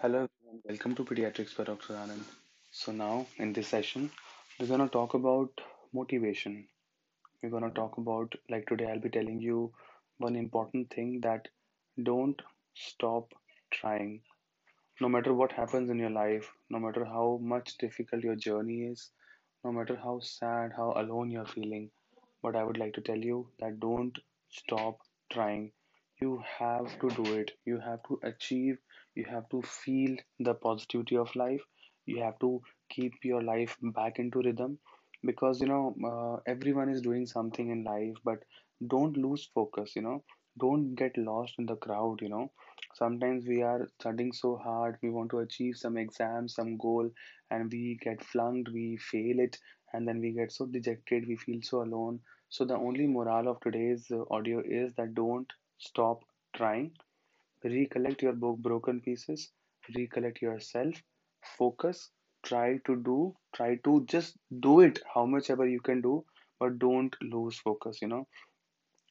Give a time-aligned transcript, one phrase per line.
[0.00, 0.62] Hello, everyone.
[0.64, 1.94] Welcome to Pediatrics by Dr.
[1.94, 2.22] Anand.
[2.70, 4.10] So, now in this session,
[4.58, 5.50] we're going to talk about
[5.92, 6.68] motivation.
[7.42, 9.72] We're going to talk about, like today, I'll be telling you
[10.18, 11.48] one important thing that
[12.02, 12.40] don't
[12.74, 13.32] stop
[13.70, 14.22] trying.
[15.00, 19.10] No matter what happens in your life, no matter how much difficult your journey is,
[19.64, 21.90] no matter how sad, how alone you're feeling,
[22.42, 24.18] but I would like to tell you that don't
[24.50, 24.98] stop
[25.32, 25.72] trying.
[26.20, 27.52] You have to do it.
[27.64, 28.78] You have to achieve.
[29.14, 31.62] You have to feel the positivity of life.
[32.04, 34.78] You have to keep your life back into rhythm
[35.24, 38.44] because you know uh, everyone is doing something in life, but
[38.86, 39.96] don't lose focus.
[39.96, 40.24] You know,
[40.58, 42.20] don't get lost in the crowd.
[42.20, 42.50] You know,
[42.94, 44.96] sometimes we are studying so hard.
[45.02, 47.10] We want to achieve some exam, some goal,
[47.50, 48.70] and we get flunked.
[48.72, 49.58] We fail it
[49.92, 53.60] and then we get so dejected we feel so alone so the only morale of
[53.60, 56.92] today's audio is that don't stop trying.
[57.64, 59.52] Recollect your broken pieces.
[59.96, 60.94] Recollect yourself.
[61.58, 62.10] Focus.
[62.42, 66.24] Try to do try to just do it how much ever you can do
[66.60, 68.26] but don't lose focus you know.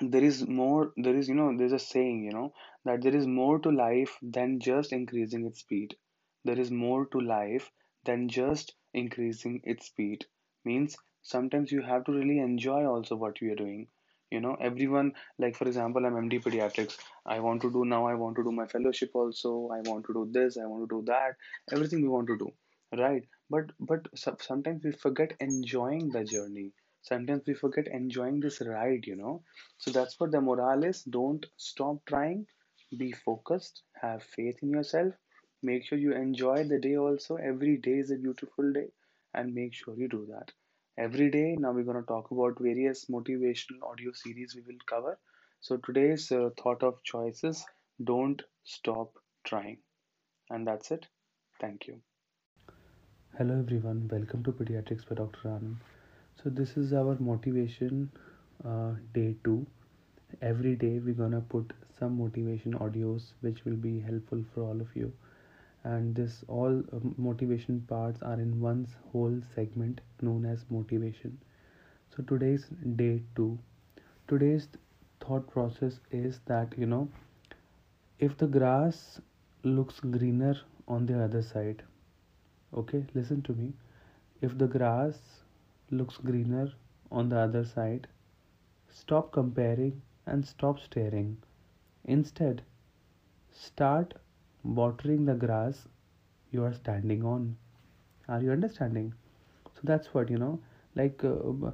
[0.00, 2.52] There is more there is you know there's a saying you know
[2.84, 5.96] that there is more to life than just increasing its speed.
[6.44, 7.70] There is more to life
[8.04, 10.26] than just increasing its speed.
[10.64, 13.86] Means sometimes you have to really enjoy also what you are doing
[14.30, 16.96] you know everyone like for example i'm md pediatrics.
[17.26, 19.68] I want to do now i want to do my fellowship also.
[19.72, 21.36] I want to do this i want to do that.
[21.72, 22.50] Everything we want to do
[22.96, 23.22] right?
[23.50, 24.06] But but
[24.40, 26.72] sometimes we forget enjoying the journey.
[27.02, 29.42] Sometimes we forget enjoying this ride you know?
[29.78, 31.02] So that's what the morale is.
[31.04, 32.46] Don't stop trying.
[32.96, 33.82] Be focused.
[34.02, 35.14] Have faith in yourself.
[35.62, 37.36] Make sure you enjoy the day also.
[37.36, 38.88] Every day is a beautiful day.
[39.34, 40.52] And make sure you do that
[40.98, 45.18] every day now we're going to talk about various motivational audio series we will cover
[45.60, 47.64] so today's uh, thought of choices
[48.04, 49.12] don't stop
[49.44, 49.78] trying
[50.50, 51.06] and that's it
[51.60, 52.00] thank you
[53.38, 55.48] Hello everyone, welcome to Pediatrics by Dr.
[55.48, 55.76] Anand.
[56.42, 58.10] So this is our motivation
[58.66, 59.66] uh, day two.
[60.42, 64.94] Every day we're gonna put some motivation audios which will be helpful for all of
[64.94, 65.12] you.
[65.84, 71.38] And this all uh, motivation parts are in one whole segment known as motivation.
[72.16, 72.66] So today's
[72.96, 73.58] day two.
[74.28, 74.68] Today's
[75.20, 77.08] thought process is that you know
[78.18, 79.20] if the grass
[79.64, 80.54] looks greener
[80.86, 81.82] on the other side,
[82.74, 83.72] okay, listen to me
[84.40, 85.44] If the grass
[85.90, 86.72] looks greener
[87.10, 88.08] on the other side,
[88.88, 91.38] stop comparing and stop staring.
[92.04, 92.62] Instead,
[93.50, 94.14] start
[94.64, 95.86] watering the grass
[96.52, 97.56] you are standing on.
[98.28, 99.14] Are you understanding?
[99.66, 100.58] So that's what you know
[100.96, 101.72] like uh,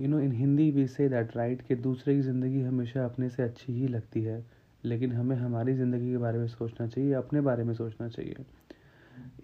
[0.00, 3.42] you know in Hindi भी से that right कि दूसरे की ज़िंदगी हमेशा अपने से
[3.42, 4.44] अच्छी ही लगती है
[4.84, 8.44] लेकिन हमें हमारी ज़िंदगी के बारे में सोचना चाहिए अपने बारे में सोचना चाहिए।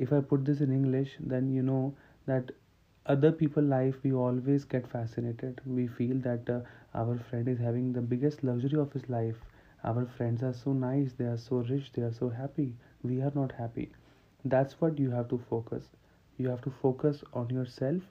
[0.00, 1.78] If I put this in English then you know
[2.26, 2.52] that
[3.06, 8.08] other people life we always get fascinated we feel that our friend is having the
[8.10, 9.42] biggest luxury of his life
[9.84, 12.74] our friends are so nice they are so rich they are so happy.
[13.02, 13.90] We are not happy.
[14.44, 15.84] That's what you have to focus.
[16.38, 18.02] You have to focus on yourself.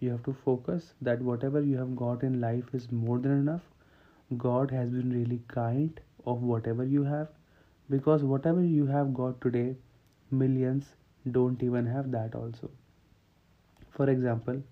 [0.00, 3.62] You have to focus that whatever you have got in life is more than enough.
[4.36, 7.28] God has been really kind of whatever you have.
[7.88, 9.76] Because whatever you have got today
[10.30, 10.84] millions
[11.30, 12.70] don't even have that also.
[13.90, 14.62] For example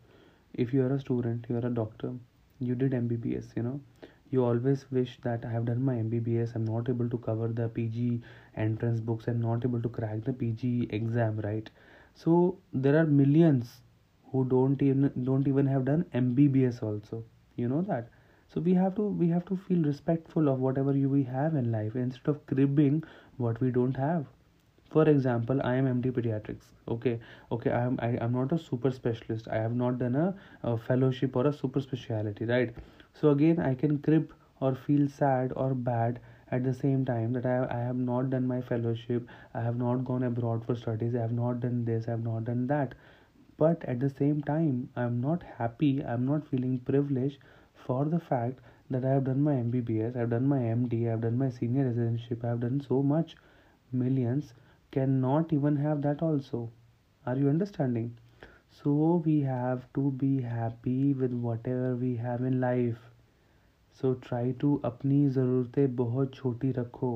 [0.55, 2.13] if you are a student you are a doctor
[2.61, 3.81] you did mbbs you know
[4.31, 7.69] you always wish that i have done my mbbs i'm not able to cover the
[7.69, 8.21] pg
[8.57, 9.27] entrance books.
[9.29, 11.71] I'm not able to crack the pg exam right?
[12.15, 13.81] So there are millions
[14.33, 17.25] who don't even don't even have done mbbs also.
[17.57, 18.09] You know that?
[18.49, 21.71] So we have to we have to feel respectful of whatever you we have in
[21.73, 23.03] life instead of cribbing
[23.39, 24.27] what we don't have
[24.95, 27.19] for example i am md pediatrics okay?
[27.53, 29.49] Okay i am I, am not a super specialist.
[29.49, 32.75] I have not done a, a fellowship or a super speciality right?
[33.21, 37.47] So again i can crib or feel sad or bad at the same time that
[37.47, 39.27] I, I have not done my fellowship.
[39.55, 41.15] I have not gone abroad for studies.
[41.17, 42.07] I have not done this.
[42.07, 42.95] I have not done that.
[43.57, 46.05] But at the same time i'm not happy.
[46.05, 47.39] I'm not feeling privileged
[47.87, 48.61] for the fact
[48.91, 52.37] that i have done my mbbs i've done my md i've done my senior residency.
[52.45, 53.37] i've done so much
[53.93, 54.53] millions
[54.94, 56.70] cannot even have that also
[57.26, 58.10] are you understanding
[58.72, 63.00] so we have to be happy with whatever we have in life
[64.00, 67.14] so try to अपनी ज़रूरतें बहुत छोटी रखो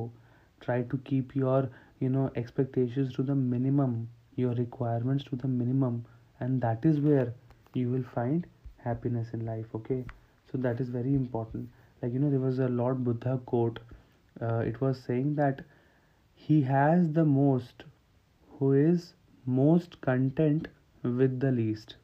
[0.66, 1.70] try to keep your
[2.00, 3.96] you know expectations to the minimum
[4.42, 6.04] your requirements to the minimum
[6.40, 7.34] and that is where
[7.80, 8.48] you will find
[8.86, 10.00] happiness in life okay
[10.52, 11.70] so that is very important
[12.02, 13.80] like you know there was a lord buddha quote
[14.42, 15.62] uh, it was saying that
[16.43, 17.85] he has the most
[18.59, 19.15] who is
[19.47, 20.69] most content
[21.03, 21.97] with the least.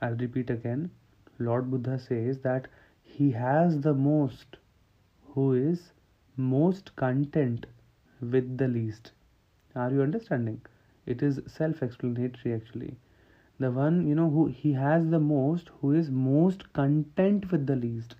[0.00, 0.90] I'll repeat again.
[1.38, 2.66] Lord Buddha says that
[3.02, 4.56] he has the most
[5.28, 5.92] who is
[6.36, 7.66] most content
[8.20, 9.12] with the least.
[9.74, 10.60] Are you understanding?
[11.06, 12.96] It is self explanatory actually.
[13.58, 17.76] The one, you know, who he has the most, who is most content with the
[17.76, 18.16] least.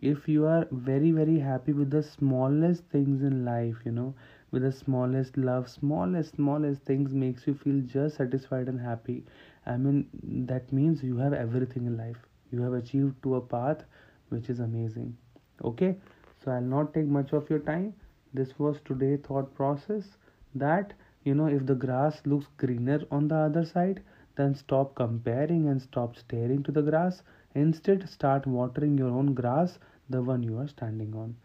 [0.00, 4.14] If you are very, very happy with the smallest things in life, you know,
[4.50, 9.24] with the smallest love, smallest, smallest things makes you feel just satisfied and happy.
[9.66, 10.08] I mean,
[10.46, 12.26] that means you have everything in life.
[12.50, 13.84] You have achieved to a path
[14.28, 15.16] which is amazing.
[15.64, 15.96] Okay,
[16.42, 17.94] so I'll not take much of your time.
[18.34, 20.16] This was today thought process
[20.54, 20.92] that
[21.24, 24.02] you know if the grass looks greener on the other side,
[24.36, 27.22] then stop comparing and stop staring to the grass.
[27.54, 29.78] Instead, start watering your own grass,
[30.10, 31.36] the one you are standing on.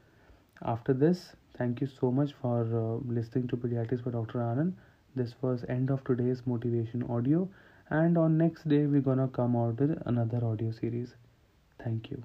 [0.62, 4.40] After this, thank you so much for uh, listening to Pediatrics by Dr.
[4.40, 4.74] Anand.
[5.16, 7.50] This was end of today's motivation audio,
[7.90, 11.16] and on next day we're gonna come out with another audio series.
[11.84, 12.24] Thank you.